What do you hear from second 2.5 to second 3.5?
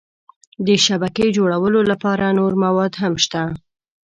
مواد هم شته.